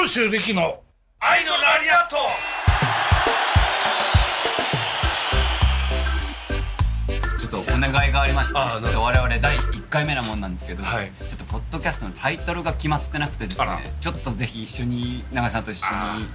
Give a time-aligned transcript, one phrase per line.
[0.00, 0.80] 長州力の。
[1.18, 2.16] 愛のラリアット。
[7.36, 8.84] ちょっとお願いがありましてああなるほど。
[8.84, 11.10] ちょっと我々第1回目なもんなんですけど、はい。
[11.18, 15.86] ちょっとポッドキャストのタイトルが決まってなくてですねちょっとぜひ一緒に長井さんと一緒
[16.20, 16.28] に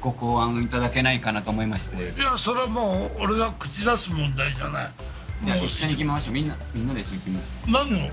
[0.00, 1.96] ご考案いただけないかなと思いまして。
[1.96, 4.90] いやそれはもう俺が口出す問題じゃない。
[5.44, 6.34] いや一緒に決めましょう。
[6.34, 8.12] みんなみんなで一緒に決めましょ何をう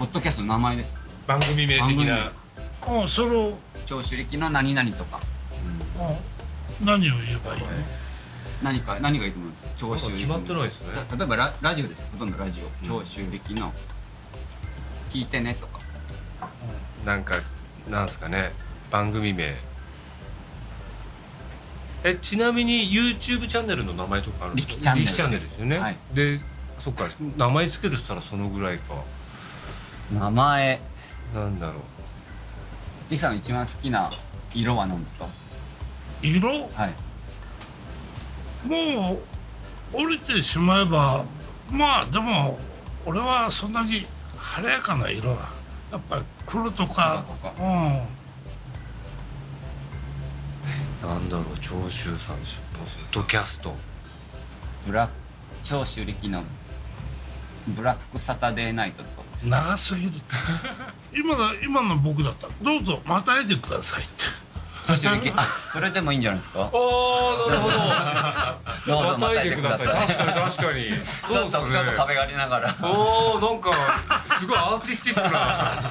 [0.00, 0.98] ポッドキャストの名前です。
[1.28, 2.32] 番組名的番
[2.82, 3.54] 組なあそれを
[3.86, 5.20] 長州力の何々とか。
[5.98, 6.14] あ
[6.82, 7.66] 何を言えばいいの？
[8.62, 11.04] 何か何がいいと思うんですか長州力決まってないですね。
[11.08, 12.06] た例えばララジオですよ。
[12.12, 12.86] ほとんどラジオ。
[12.86, 13.72] 長州力の。
[15.10, 15.80] 聞いてねとか。
[17.04, 17.34] なんか
[17.88, 18.52] なんすかね。
[18.90, 19.56] 番組名。
[22.02, 24.74] えちなみに YouTube チャンネルの名前とかあるんですか？
[24.74, 25.06] 力チャンネル。
[25.06, 25.96] 力チャンネルですよね、はい。
[26.14, 26.40] で
[26.78, 27.08] そっか。
[27.36, 28.94] 名前つけるっつったらそのぐらいか。
[30.12, 30.80] 名前。
[31.34, 31.82] なんだろう
[33.10, 34.10] リさんの一番好きな
[34.54, 35.26] 色は何ですか？
[36.22, 36.68] 色？
[36.72, 36.94] はい。
[38.68, 39.18] も
[39.94, 41.24] う降りてしまえば
[41.70, 42.58] まあでも
[43.04, 45.50] 俺はそんなに晴れやかな色だ
[45.90, 47.52] やっぱり黒とか黒とか。
[47.58, 47.62] う
[51.06, 51.08] ん。
[51.08, 52.46] なんだろう長州さんポッ
[53.12, 53.74] ドキャスト。
[54.86, 55.12] ブラック
[55.64, 56.44] 長州力の
[57.74, 59.48] ブラックサタデーナイトとかです。
[59.48, 60.24] 長すぎるって。
[61.14, 64.24] 今の今の僕だったらどうぞまたいでくださいって。
[64.88, 64.96] あ
[65.70, 66.62] それでもいいんじゃないですか？
[66.62, 66.70] ああ
[67.50, 69.02] なるほど。
[69.02, 69.18] どうぞ。
[69.18, 69.86] またいでください。
[70.08, 70.84] 確かに確かに。
[71.30, 72.74] ちょっとちょっと壁がありながら。
[72.82, 73.70] おーなんか
[74.36, 75.82] すごいアーティスティックな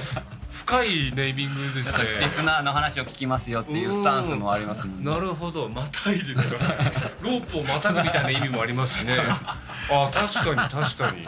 [0.52, 5.10] 深いネーミングですねリスナーの話を聞きますよっていうスタンスもありますもんね。
[5.10, 5.68] なるほど。
[5.68, 6.76] またいでください。
[7.22, 9.16] ロープをまたぐみたいな意味もありますしね。
[9.18, 11.26] あ確かに確かに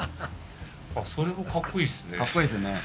[0.95, 2.19] あそれもかっこいいっすね。
[2.19, 2.81] かっこいいですね。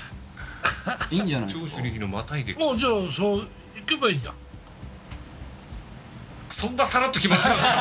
[1.12, 1.70] いいんじゃないですか？
[1.70, 2.54] 長州力のまたいで。
[2.54, 4.34] もうじゃあそう行けばいいじゃん。
[6.50, 7.78] そんなさらっと決まっちゃうんですか？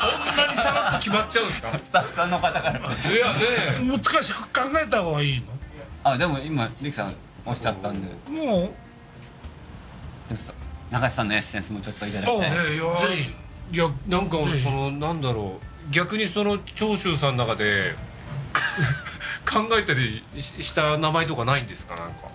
[0.00, 1.78] そんなにさらっと決まっちゃうんですか？
[1.78, 2.78] スタッフさんの方から。
[2.78, 2.82] い
[3.16, 5.42] やね難しく考えた方がいい
[6.04, 7.14] あでも今リキさん
[7.44, 8.08] おっしゃったんで。
[8.28, 8.70] のもう。
[10.28, 10.52] でもさ
[10.90, 12.50] 中瀬さんのエッセンスもちょっといただきたい。
[12.50, 13.34] ねいやぜ
[13.72, 15.66] いやなんかそのなんだろう。
[15.90, 17.94] 逆にその長州さんの中で
[19.50, 22.28] 考えたりしした名前とかないんですかなんか？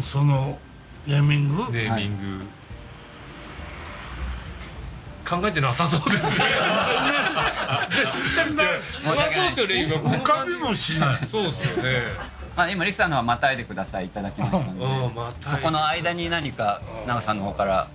[0.00, 0.58] ひその
[1.06, 1.72] ネーミング？
[1.72, 2.44] ネーミング、
[5.28, 6.32] 考えてなさそうですね。
[9.00, 10.18] そりゃそうですよね今。
[10.20, 11.14] かもしない。
[11.24, 12.02] そうっすよね。
[12.56, 17.88] まあ今リキさんのはまたいでくださいいただきましたのでそこの間に何か長さんの方から。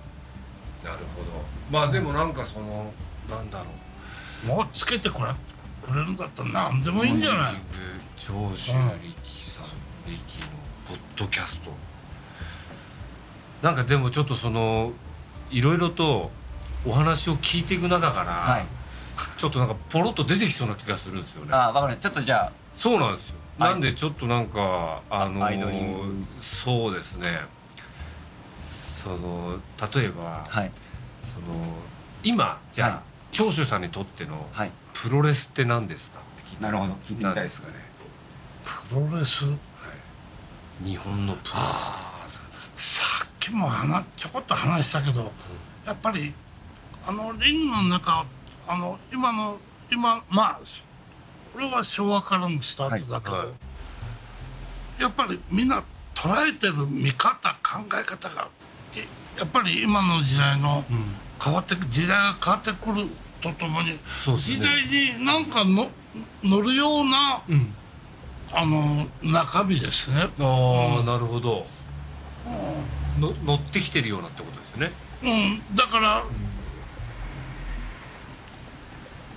[0.82, 1.44] なるほど。
[1.70, 2.92] まあでもなんかその
[3.30, 3.66] なんだろ
[4.44, 4.48] う。
[4.48, 5.36] もうつけてこれく
[5.92, 7.54] れるんだったら何でもいいんじゃない？
[8.16, 9.64] 長州力さん
[10.06, 10.52] 力の
[10.88, 11.70] ポッドキャスト
[13.62, 14.92] なんかでもちょっとその
[15.50, 16.30] いろいろと
[16.86, 18.66] お話を聞いていく中から、はい。
[19.38, 21.50] ちょっとなんかポロッと出てきそうな気がするんですよね。
[21.52, 21.96] あわかる。
[21.96, 23.36] ちょっとじゃそうなんですよ。
[23.58, 23.70] はい。
[23.70, 26.24] なんでちょっとなんかあのアイドリング。
[26.40, 27.40] そうですね。
[28.66, 29.58] その
[29.94, 30.70] 例えばあはい。
[31.22, 31.56] その
[32.22, 32.98] 今じゃあ、はい。
[33.32, 34.70] 長州さんにとってのはい
[35.04, 36.94] プロレスって何ですかって聞いたらなるほど。
[37.04, 37.84] 聞いてみたいです何かね。
[38.88, 39.44] プロレス？
[40.82, 41.60] 日本のプロレ
[42.78, 43.02] ス。
[43.02, 45.30] さっきも話ちょこっと話したけど
[45.84, 46.32] やっぱり
[47.06, 48.24] あのリングの中
[48.66, 49.58] あの今の
[49.92, 50.60] 今まあ
[51.52, 53.46] これは昭和からのスタートだけど、はい。
[53.48, 53.52] は
[55.00, 55.84] やっぱりみんな
[56.14, 58.48] 捉えてる見方考え方が
[58.96, 59.06] え
[59.38, 60.82] やっぱり今の時代の
[61.42, 63.06] 変わってく時代が変わってくる
[63.52, 64.56] とともに、そうですね。
[64.56, 65.88] 時代になんかの
[66.42, 67.74] 乗るようなうん。
[68.56, 70.28] あの中身ですね。
[70.38, 71.66] ああ、なるほど。
[73.18, 74.92] の乗ってきてるようなってことですよね。
[75.24, 76.24] うん、だから、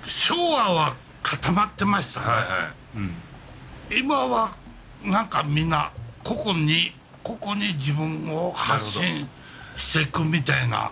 [0.05, 2.97] 昭和は固まってましたね、はいはい。
[2.97, 3.97] うん。
[3.99, 4.51] 今は
[5.03, 5.91] なんかみんな
[6.23, 6.91] 個々に
[7.23, 9.27] 個々に自分を発信
[9.75, 10.91] していくみたいな。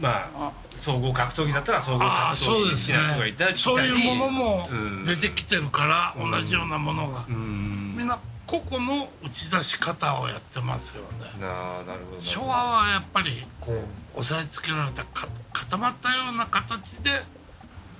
[0.00, 6.30] まあ総合格闘技だったら総合格闘技好きな人がいたりそういうものもうん出てきてるから、うん。
[6.30, 7.94] 同じようなものが、うん。
[7.96, 11.40] みんな個々の打ち出し方をやってますよね。
[11.40, 12.20] なあなるほど。
[12.20, 13.76] 昭和はやっぱりこう。
[14.16, 17.10] 押さえつけられたか固まったような形で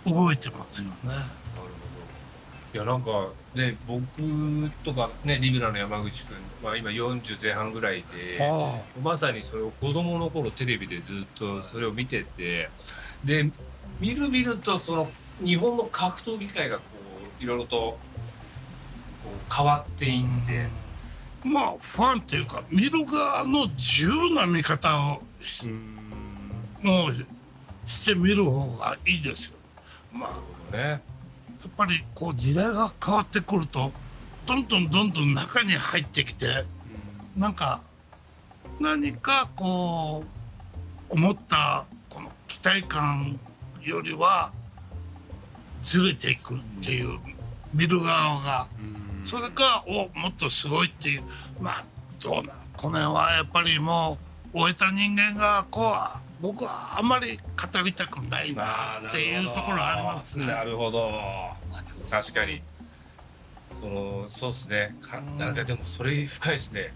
[0.05, 0.95] 動いてますよね、
[2.73, 4.01] いやなんかね僕
[4.85, 12.71] とかねリベラの山口君、まあ、今40前半ぐらいであまさにそれを子供の頃テレビでずっとそれを見てて
[13.25, 13.51] で
[13.99, 15.11] 見る見るとその
[15.45, 16.83] 日本の格闘技界がこ
[17.41, 17.99] ういろいろとこ
[19.27, 20.91] う変わっていって。
[21.43, 25.67] まあファンっていうか見る側の自由な見方をし
[26.83, 27.13] もう
[27.87, 29.53] してみる方がいいですよ。
[30.13, 30.31] ま
[30.73, 30.77] あ。
[30.77, 30.81] ね。
[30.83, 31.01] や
[31.69, 33.93] っぱりこう時代が変わってくると
[34.47, 36.65] どんどんどんどん中に入ってきて
[37.37, 37.81] なんか
[38.79, 40.25] 何かこ
[41.11, 43.39] う思ったこの期待感
[43.83, 44.53] よりは
[45.83, 47.19] ずれていくっていう
[47.73, 48.69] 見る側が。
[49.25, 51.23] それかおもっとすごいっていう。
[51.61, 51.85] まあ
[52.23, 52.45] どうなん
[52.77, 54.19] この辺はやっぱりも
[54.55, 60.47] う終えた人間がこうは僕はあんまり語りたくないなっていうところはありますね。
[60.47, 61.11] なるほど。
[62.11, 62.63] 確かに。
[63.73, 64.97] そのそうですね。
[65.01, 66.93] かなんかでもそれ深いですね。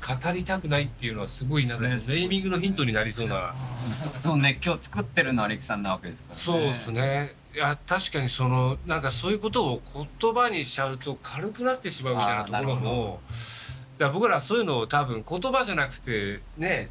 [0.00, 3.54] 語りたくないっていうのはすごいなんかネーミングのヒントになりそうな。
[4.14, 4.58] そうね。
[4.64, 6.40] 今日作ってるのはアレキさんなわけですからね。
[6.40, 7.34] そうですね。
[7.54, 9.82] いや確かにそのなんかそういうことを
[10.20, 13.20] 言葉にしちゃうと軽くなってしまうみたいなところも。
[13.98, 16.88] だから僕らそういうのを多分言葉じゃなくてね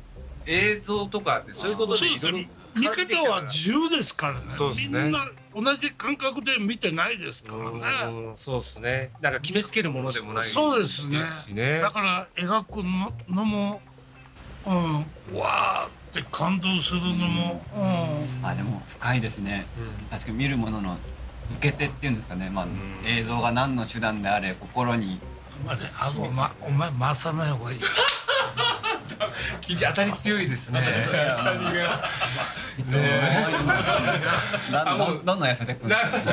[0.48, 2.50] 映像とかってそういうことそうでいろいろ
[2.80, 4.48] 見方は自由ですからね。
[4.48, 5.04] そうですね。
[5.04, 8.30] みんな同じ感覚で見てないですからね。
[8.30, 9.12] うんそうですね。
[9.22, 10.50] なんか決めつけるものでもない。
[10.50, 11.24] そうですね。
[11.26, 11.80] しね。
[11.80, 13.82] だから描くののも
[14.66, 14.94] うん。
[15.38, 18.46] わーって感動するのもうん。
[18.46, 19.66] あでも深いですね。
[20.10, 20.98] 確かに見るものの
[21.58, 22.68] 受け手っていうんですかね、まあ、
[23.06, 25.20] 映像が何の手段であれ心に。
[25.66, 27.80] まあねあごまお前回さない方がいい
[29.76, 30.80] 当たり強いですね。
[30.80, 30.84] い
[32.84, 33.02] つもい
[33.58, 33.80] つもね。
[34.72, 36.24] だんどんどんどん痩せてくるなるほど。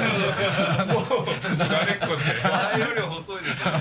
[0.94, 1.36] もうっ
[1.70, 3.72] 前より細いですよ。
[3.72, 3.78] ね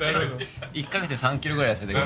[0.00, 2.04] なるほど1ヶ月で3キロぐらい痩せてくる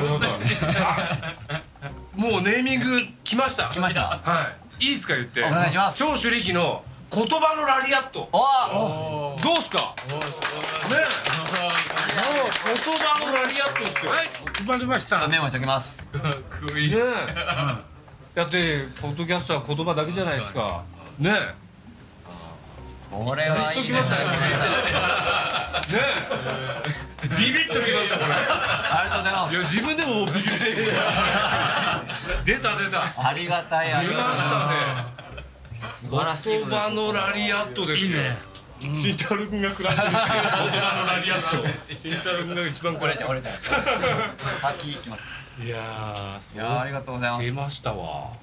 [2.14, 3.69] もうネーミング来ました。
[3.69, 4.00] 来ました？
[4.00, 4.84] はい。
[4.87, 5.44] いいですか言って。
[5.44, 5.99] お願いします。
[5.99, 6.82] 長州力の
[7.12, 8.28] 言葉のラリアット。
[8.32, 9.78] おどうっすか？
[9.78, 9.84] ね
[10.92, 10.96] え。
[12.16, 14.12] もう言葉のラリアットですよ。
[14.12, 14.35] はい決
[14.66, 15.26] まりました。
[15.28, 16.10] メモしておきます。
[16.14, 16.20] ね
[16.92, 16.96] え。
[18.34, 20.82] だってポッドキャストは言葉だけじゃないですか。
[21.18, 21.54] ねえ。
[23.10, 24.24] これはいいですねね
[25.92, 27.28] え。
[27.38, 28.34] ビビッときましたこれ。
[28.34, 30.92] ありがとうございまいやす自分でもビビってこれ
[32.44, 33.28] 出た出た。
[33.28, 34.28] ありがたいあり出がたい。
[34.30, 34.48] ました
[35.86, 35.88] ね。
[35.88, 38.08] 素晴らしい言葉のラリアットですよ。
[38.08, 38.36] いいね
[38.81, 41.40] 慎太郎君が食らってる言葉のラリアッ
[41.88, 43.31] ト慎太郎君が一番食らっちゃう。
[43.31, 43.58] 折れちゃう。
[44.61, 45.23] 破棄します
[45.64, 45.76] いや
[46.55, 47.44] いやーありがとうございます。
[47.44, 48.32] 出ましたわ。
[48.32, 48.37] あ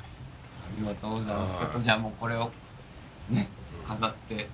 [0.80, 1.58] りがとうございます。
[1.58, 2.50] ちょっとじゃあもうこれを
[3.30, 3.48] ね
[3.86, 4.48] 飾って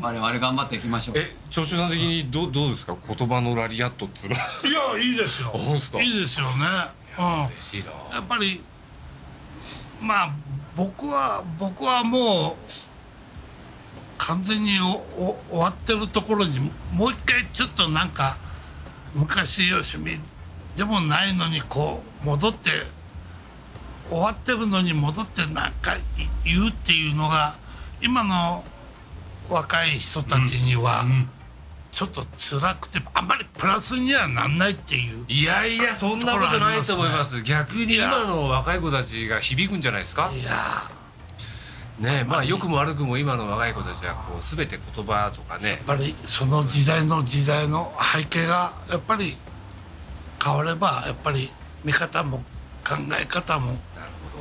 [0.00, 1.18] 我々頑張っていきましょう。
[1.18, 2.96] え長州さん的にどうどうですか？
[3.06, 4.34] 言葉のラリアットっつうの。
[4.34, 5.52] はいやいいですよ。
[6.02, 6.66] いいですよね。
[7.16, 7.46] うん。
[7.46, 7.90] 嬉しいな。
[8.16, 8.60] やっぱり
[10.00, 10.30] まあ
[10.74, 12.72] 僕は僕はもう
[14.26, 16.58] 完全に終わってるところに
[16.92, 18.38] もう一回ちょっとなんか
[19.14, 20.18] 昔よしみ
[20.74, 22.70] でもないのにこう戻って
[24.10, 26.00] 終わってるのに戻ってなんかい
[26.44, 27.56] 言うっていうのが
[28.02, 28.64] 今の
[29.48, 31.04] 若い人たちには
[31.92, 37.42] ちょっと辛くてあんまりプラスにはなんないっていういやいやそんなことないと思います。
[37.42, 40.32] 逆に今の若い子たちが響くんじゃないですか？
[40.34, 40.50] いや
[41.98, 45.70] ねまあ良くも悪くも今の若い子たちはこう全て言葉とかね。
[45.70, 49.36] やっぱりその時代の時代の背景がやっぱり
[50.44, 51.50] 変わればやっぱり
[51.84, 52.38] 見方も
[52.86, 53.76] 考え方も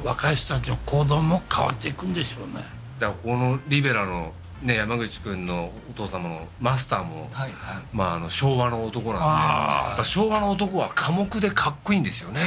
[0.03, 2.63] 若い人たちの行動も変わっていくんでしょうね。
[2.99, 7.83] だからこのリベラのね山口君のお父様のマスターもはいはい。
[7.93, 9.87] まああの昭和の男なんであー。
[9.89, 12.41] やっぱ昭和の男は寡黙でかっこいいんですよね。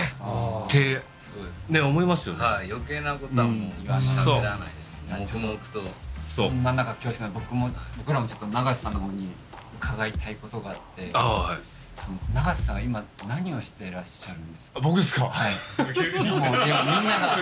[0.66, 1.00] って
[1.68, 1.80] ね。
[1.80, 2.44] 思いますよね。
[2.44, 4.58] はい余計なことはもううん喋らない。
[4.60, 4.77] です
[5.08, 9.30] 黙々とそそんな中恐縮な僕も僕らもちょっと永瀬さんの方に
[9.78, 11.58] 伺いたいことがあってああはい。
[11.98, 14.78] その永瀬さんは今何をしていらっしゃるんですか？
[14.78, 15.24] あ僕ですか？
[15.28, 15.52] はい。
[15.82, 17.36] もうでもみんながみんなが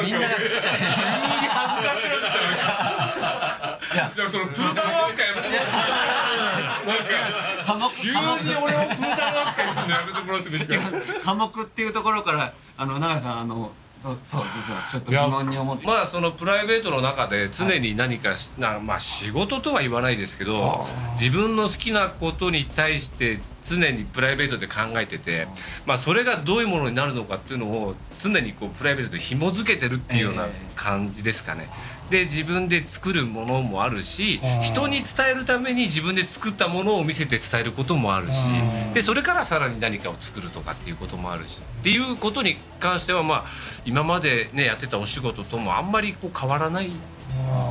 [0.00, 0.68] みんなが聞きた。
[0.70, 2.40] い急に恥ずかしくなってきた。
[2.40, 8.16] ないやでもそのプータロー扱いやめてもらってなんか急に
[8.56, 11.24] 俺をプータロー扱いするのやめてもらってもいいですか？
[11.24, 13.70] 科目っていうところからあの永瀬さんあの
[14.02, 15.86] そうそうそうちょっと疑問に思って。
[15.86, 20.84] まあそのプライベートの中で常に何かし、なまあ仕事とは言わないですけど
[21.20, 25.46] 自分の好きなことに対して常にプライベートで考えてて、
[25.86, 31.68] まあ、それがどういうものになるのかっていうのを常にこうプライベートで紐付けてるっていうようなえ感じですかね。
[32.10, 38.48] で自分で作るものもあるし人に伝えるために自分で作ったものを見せて伝えることもあるし
[38.92, 43.44] でそれからさらに何かを作るとかっていうこともあるしっていうことに関してはまあ
[43.86, 46.92] 今までねやってたお仕事ともあんまりこう変わらない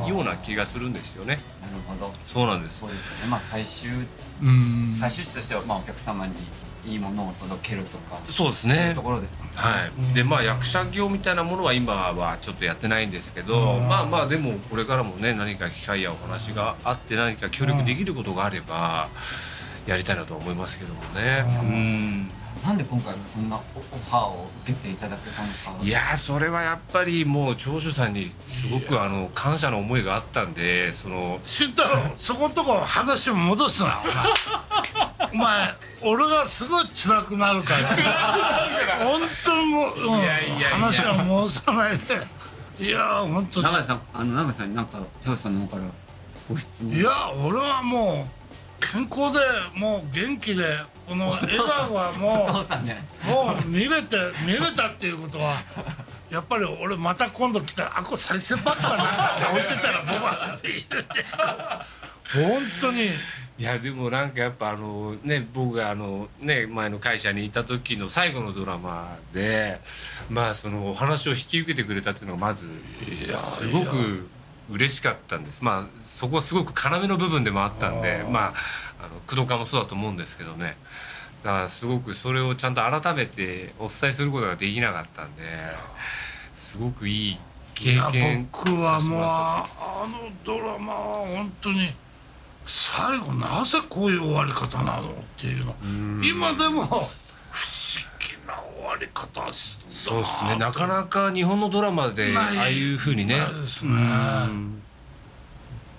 [0.08, 1.40] ような気がするんですよね。
[1.60, 2.12] なるほど。
[2.24, 2.80] そうなんです。
[2.80, 3.30] そうですよね。
[3.30, 3.90] まあ最終
[4.42, 4.94] うん。
[4.94, 6.34] 最終値としてはまあお客様に
[6.84, 9.48] いいものを届けるとかそうですそういうねところですね。
[9.54, 13.88] はい、でまあ役者業みたいなものは今はちょっとやってないんですけど、うん。
[13.88, 19.08] まあまあでもこれからもね何か機会やお話があって何か協力できることがあれば
[19.86, 21.44] やりたいなとは思いますけどもね。
[21.62, 22.28] ううん
[22.64, 35.12] なんで今回こんなオオファーを受けていただけたのかいやーそれはやっぱりもう長州さんにすごくあの感謝の思いがあったんでその慎太郎そこんとこ話を戻すなお前。
[35.32, 38.98] お前俺がすごい辛くなるから。
[39.04, 40.68] 本当にもう、うん、いやいやいや。
[40.70, 42.04] 話は戻さないで。
[42.78, 43.66] いや本当に。
[43.66, 45.82] 永井さんあの永井さんになんか長州さんの方から
[46.48, 46.92] ご質問。
[46.92, 48.42] いや俺はもう
[48.80, 49.38] 健康で
[49.74, 50.64] もう元気で
[51.06, 54.16] この笑顔はもおうもう見れて
[54.46, 55.62] 見れたっていうことは
[56.30, 60.54] やっぱり俺また今度来たらあこれ再生ばっかなんか置いてたら僕は。
[60.56, 61.24] って言うて
[62.34, 63.08] 本当に。
[63.58, 69.78] いやでもなんかやっぱあのね僕があのね前の会社にいた時の最後のドラマで
[70.30, 72.66] まあそのお話を引き受けてくれたっていうのがまず
[73.36, 74.26] すごく
[74.70, 75.62] 嬉しかったんです。
[75.62, 78.54] まあそこはすごく要の部分でもあったんでまあ
[79.02, 80.76] あの工藤家もそうだと思うんですけどね。
[81.42, 85.42] だからすごくそれをちゃんと改めてお伝えすることができなかったんで
[86.54, 87.38] すごくいい
[87.74, 91.92] 経いや験僕はもうあのドラマは本当に
[92.64, 95.74] 最後なぜこういう終わり方なのっていうの。
[96.24, 97.06] 今でも不思
[98.20, 100.56] 議な終わり方そうですね。
[100.56, 103.36] なかなか日本のドラマでああいうふうにね。
[103.36, 103.90] ないですね。
[103.92, 104.82] うん。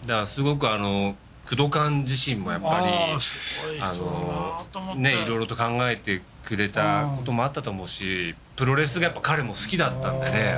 [0.06, 1.18] だからすごくあの
[1.56, 10.58] 工藤館自身もやっぱりあのねいろいろと考えてくれたこともあったと思うしプロレスがやっぱ彼も好きだったんでね。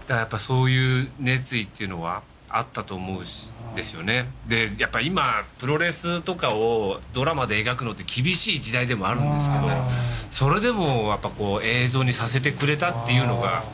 [0.00, 4.30] だからやっぱそういう熱意っていうのはあったと思うしですよね。
[4.46, 9.88] でやっぱ今プロレスとかをドラマで描くのって厳しい時代でもあるんですけどあ
[10.30, 13.64] それでもやっぱこう映像にさせてくれたっていうのが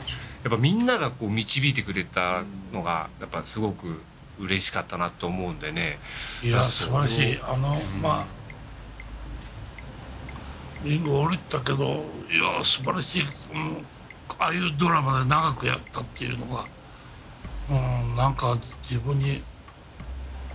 [0.43, 2.43] やっぱみんながこう導いてくれた
[2.73, 4.01] のがやっぱすごく
[4.41, 5.99] 嬉しかったなと思うんでね。
[6.43, 7.39] いや素晴らしい。
[7.41, 8.41] あの、まあ
[10.83, 11.85] リング降りたけど
[12.31, 13.85] いや素晴らしい、うん、
[14.39, 16.65] ああいうドラマで長くやったっていうのが、
[17.69, 18.57] うん、なんか
[18.89, 19.43] 自分に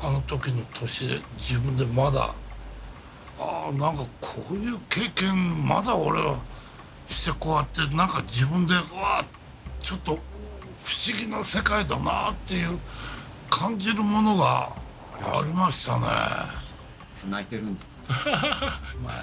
[0.03, 2.35] あの時の年で自分でまだ
[3.39, 6.39] ああなんかこういう経験まだ俺は
[7.07, 9.25] してこうやってなんか自分でうわ
[9.81, 10.19] ちょっと
[10.85, 12.79] 不思議な世界だなっていう
[13.59, 14.71] 感じるものが
[15.23, 16.07] ありましたね。
[17.31, 17.97] 泣いてるんですか？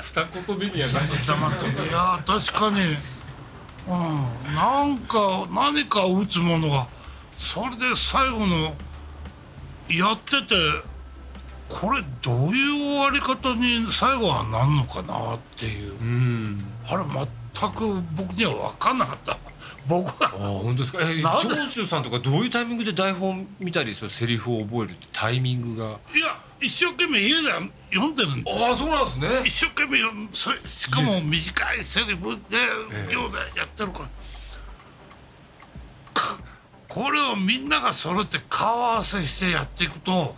[0.01, 2.97] 二言目には何黙っていや確かに、
[3.87, 6.87] うん、なんか何か打つものが。
[7.37, 8.73] それで最後の
[9.89, 10.55] やってて
[11.69, 15.93] これどういう終わり方に最後はなんのかなっていう。
[15.99, 16.65] うん。
[16.87, 19.37] あれ全く僕には分かんなかった
[19.87, 20.99] 僕あは本当ですか？
[21.01, 25.99] え長州さんとかどういうタイミングで台本見たりそのセリフを覚えるってタイミングが？
[26.15, 27.49] いや一生懸命家で
[27.93, 28.63] 読んでるんです。
[28.63, 29.27] ああそうなんですね。
[29.45, 30.29] 一生懸命読む。
[30.31, 33.13] それしかも短いセリフでええ。
[33.13, 34.05] 行でやってるから、
[36.13, 36.37] か
[36.87, 40.35] これをみんなが揃って顔合わせしてやっていくと、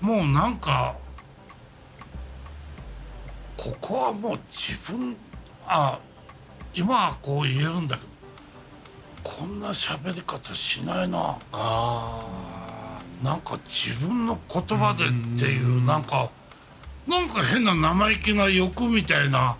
[0.00, 0.96] もうなんか
[3.58, 5.14] ここはもう自分
[5.66, 5.98] あ
[6.72, 8.08] 今はこう言えるんだけど
[9.26, 11.36] こんな喋り方しないな。
[11.50, 12.28] あ
[13.24, 16.30] なんか自分の言葉でっていうなんか
[17.08, 19.56] なんか変な生意気な欲みたいな。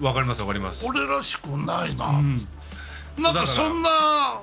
[0.00, 0.84] わかりますわかります。
[0.86, 2.46] 俺らしくないな、うん。
[3.18, 4.42] なんかそんな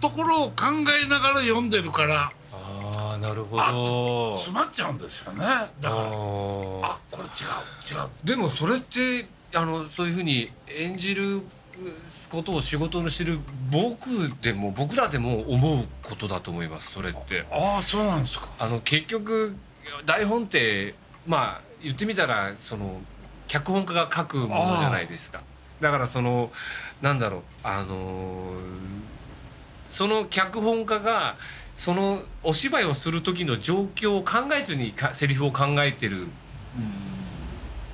[0.00, 0.66] ところを考
[1.04, 2.30] えながら読んでるから。
[2.52, 4.36] ああなるほど。
[4.36, 5.40] 詰まっちゃうんですよね。
[5.40, 5.90] だから。
[5.90, 8.08] あこれ違う違う。
[8.22, 11.42] でもそれってあのそういうふうに演じる
[12.30, 13.38] ことを仕事にしてる
[13.70, 14.08] 僕
[14.42, 17.44] でも僕らでも思うことだと思いますそれって。
[17.50, 18.48] ああそうなんですか。
[18.58, 19.56] あの結局
[20.04, 20.94] 台本って
[21.26, 23.00] まあ言ってみたらその
[23.46, 25.42] 脚本家が書くものじゃないですか。
[25.80, 26.50] だからその
[27.02, 28.56] なんだろうあのー
[29.84, 31.36] その脚本家が
[31.76, 36.26] そのお芝居をする時の状況を考えずにかセリフを考えてる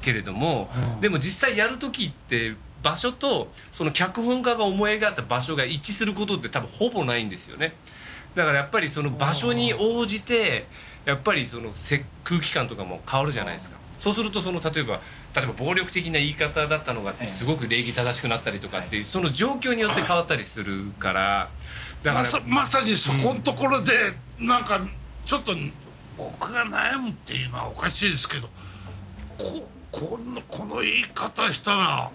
[0.01, 1.01] けれども、うん。
[1.01, 7.75] でも実際やる時って場所とその脚本家が思い描いた場所が一致することって多分ほぼないんですよね。
[8.35, 10.67] だからやっぱりその場所に応じて
[11.05, 13.77] やっぱりそのせ空気感とかも変わるじゃないですか。
[13.99, 15.01] そうするとその例えば
[15.35, 21.51] 例えば暴力的な言い方だったのがええすごく礼儀正しくなったりとかって、その状況によって変わったりするから
[22.03, 23.93] だからまさまさにそこのところで、
[24.41, 24.81] なんか
[25.25, 25.53] ちょっと
[26.19, 28.49] 僕が悩むっていうのはおかしいですけど
[29.39, 32.11] ここのこの言い方したら、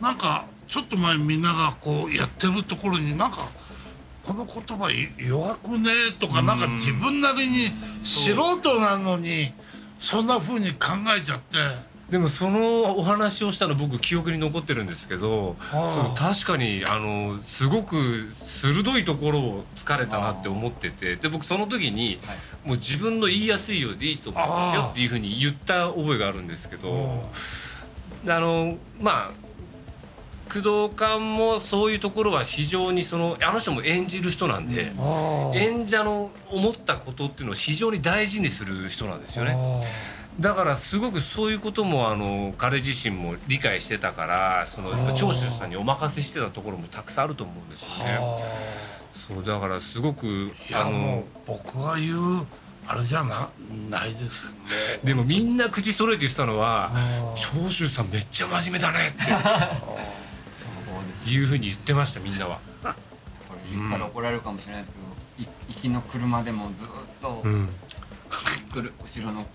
[0.00, 3.48] なんかちょっと前みんながこうやってるところになんか
[4.22, 7.70] この言葉い弱くねとか、なんか自分なりに
[8.04, 9.52] 素人なのに
[9.98, 11.56] そんな風に考えちゃって。
[12.10, 22.38] でもそのお話をしたの僕記憶に残ってるんですけどあそう確かにあのすごく鋭いところを突かれたなって思っててで僕その時にはい。
[22.64, 27.24] もう自分の言いやすいようでいいと思うんですよっていうふうに言った覚えがあるんですけど
[28.26, 29.49] あのまあ
[30.52, 39.56] 工藤館もそういうところは非常にそのあの人も演じる人なんであ演者の思ったことっていうのを非常に大事にする人なんですよね。
[40.38, 48.18] だからすごくそういうこともあの彼自身も理解してたからその長州さんにお任せしてたところもたくさんあると思うんですよね。
[49.28, 52.46] そうだからすごくあの僕が言う
[52.86, 53.48] あれじゃな
[53.88, 55.00] ないですよね。
[55.04, 59.18] でもみんな口揃えて言ってたのはあ「長州さんめっちゃ真面目だね」って
[61.28, 62.58] いうふうに言ってましたみんなは。
[62.82, 64.94] これ言ったら怒られるかもしれないです
[65.38, 66.86] けど、い行きの車でもずっ
[67.20, 67.68] と、うん。
[68.72, 69.46] くる後ろの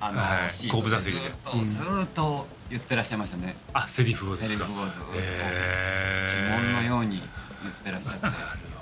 [0.00, 1.20] あの、は後部座席で。
[1.20, 3.56] ずっと、ずっと言ってらっしゃいましたね。
[3.72, 4.66] あセリフをでセリすか。
[4.66, 7.20] フをずっと、呪文のように
[7.62, 8.22] 言ってらっしゃって。
[8.22, 8.36] なる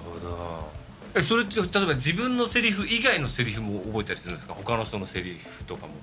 [0.04, 0.72] ほど。
[1.14, 4.52] えそれって例えば自分のセリフ以外のセリフも覚えたりするんですか？
[4.54, 5.94] 他の人のセリフとかも。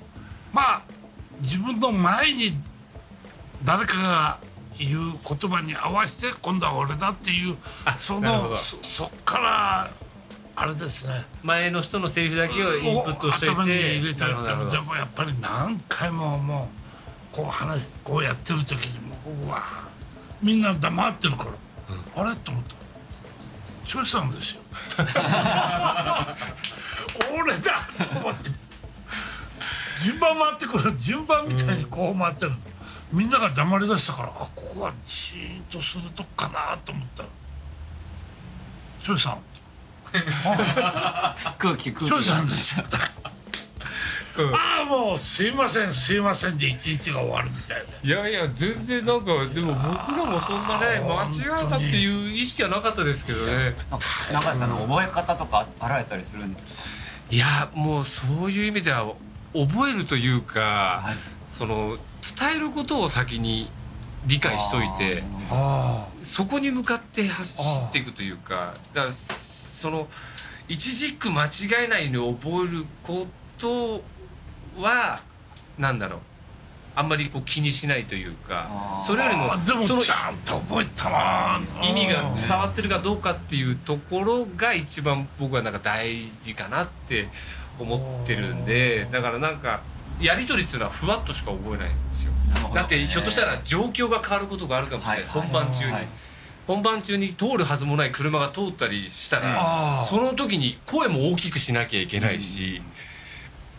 [0.52, 0.82] まあ
[1.42, 2.58] 自分の前に
[3.64, 4.40] 誰かが
[4.78, 9.92] 言う言葉に合わせて今度は俺だっていうあそのそそっから
[10.56, 11.26] あれですね。
[11.42, 13.48] 前の人のセリフだけをインプットして。
[13.48, 14.50] 頭に入れちゃなるほど。
[14.50, 16.70] なるほどうでもやっぱり何回もも
[17.34, 19.62] うこう話こうやってる時にもううわ
[20.42, 21.52] みんな黙ってるから、
[22.24, 22.36] あれ？
[22.36, 22.84] と思った。
[24.06, 24.62] さんですよ。
[27.34, 28.50] 俺だと思って。
[30.04, 30.96] 順番回ってくる。
[30.98, 32.52] 順番みたいにこう回ってる、
[33.14, 37.30] みんなが黙りだしたからあここはシーンとするとこかなと思ったら
[39.00, 39.38] 「チョイさん」
[41.58, 42.24] 空 気空気。
[42.26, 42.86] さんですよ
[44.36, 44.54] そう。
[44.54, 53.76] ああもうすいませんすいませんで一日が終わるみたいでいやいや全然なんかでも僕らもそんなね間違えたっていう意識はなかったですけどね。
[54.32, 56.74] 中井さんの覚え方とかあられたりするんですか？
[57.30, 59.06] いやもうそういう意味では
[59.54, 60.60] 覚えるというか、
[61.04, 61.18] はい。
[61.48, 61.98] その
[62.38, 63.70] 伝えることを先に
[64.26, 67.60] 理解しといてあそこに向かって走
[67.90, 70.08] っていくというかだからその
[70.70, 71.50] 一軸間違
[71.86, 74.02] えないように覚えること
[74.82, 75.22] は
[75.78, 76.20] なんだろう。
[76.96, 87.28] あんまりこう気にしないというかそれよりもあでもそのちゃんと覚えたな意味がうん伝わってるかどうかっていうところが一番僕はなんか大事かなって
[87.80, 89.82] 思ってるんでだからなんか
[90.22, 92.32] やり取りっていうのはふわっとしか覚えないんですよ。
[92.50, 95.30] なるほどだってひょっとしたら状況が変わることがあるかもしれない、はい。
[95.30, 96.08] 本番中に、はい
[96.66, 102.82] 本番中に通るはずもない車が通ったりしたら、その時に声も大きくしなきゃいけないし、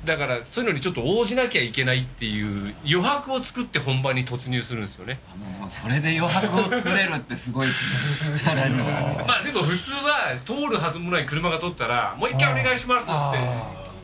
[0.05, 5.19] だからそういうのにちょっと応じなきゃいけないっていう余白を作って本番に突入するんですよね。
[5.59, 7.89] あのそれで余白を作れるってすごいですね。
[9.27, 13.39] まあでも普通は通るはずもない車が通ったら「もう一回お願いします」っつって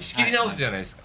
[0.00, 1.02] 仕切り直すじゃないですか、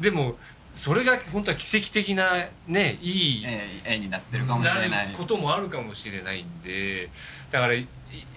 [0.00, 0.36] でも
[0.74, 5.12] それが本当は奇跡的なねいいえー絵になってるかもしれない。
[5.16, 7.10] こともあるかもしれないんで
[7.50, 7.86] だからい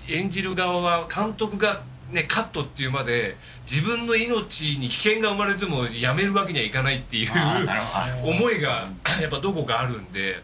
[0.10, 3.36] 演じる側は監督が、ね、カットっていうまで
[3.70, 7.32] 自分の命に危険が生まれてもやめるわけにはいかないっていう
[8.26, 8.90] 思いが
[9.22, 10.42] やっぱどこかあるんで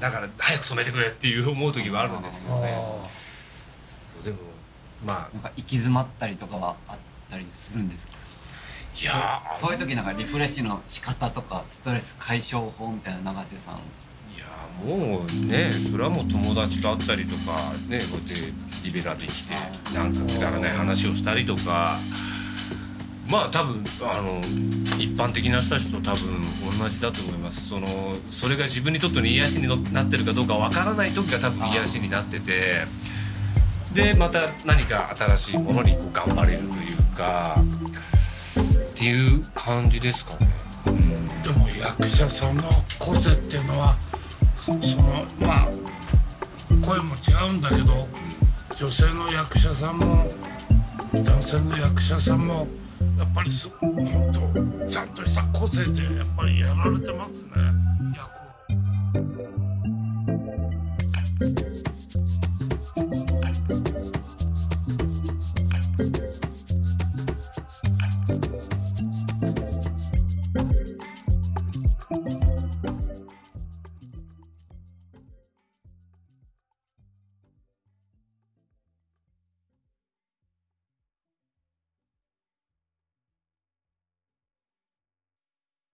[0.00, 2.76] だから早く染めてくれっていう思う時はあるんですけどね。
[4.24, 4.38] でも
[5.06, 6.96] まあなんか行き詰まったりとかはあっ
[7.30, 8.14] たりするんですか？
[9.00, 9.56] いやー。
[9.56, 13.74] そういう時なんかリフレッシュの仕方とかストレス解消法みたいな永瀬さん。
[13.74, 14.46] いや
[14.84, 17.56] もうねそれはもう友達と会ったりとか
[17.88, 18.52] ねこうやって
[18.84, 19.54] リベラで来て
[19.94, 21.98] なんかくだらない話をしたりとか。
[23.26, 24.38] まあ多分あの
[24.98, 26.42] 一般的な人たちと多分
[26.78, 27.70] 同じだと思います。
[27.70, 27.86] その
[28.30, 32.84] それが自分にとっての癒しにのなってるかどうかわからない時が多分癒しになってて。
[33.94, 37.56] でまた何か新しいものにこう頑張れるというか
[39.04, 40.48] ていう感じですかね。
[41.42, 42.62] でも役者さんの
[42.98, 43.96] 個性っていうのは
[44.56, 45.68] そのまあ
[46.82, 48.08] 声も違うんだけど
[48.74, 50.32] 女性の役者さんも
[51.12, 52.66] 男性の役者さんも
[53.18, 53.94] やっぱりす本
[54.32, 57.50] 当ちゃんとした個性でやっぱりやられてますね。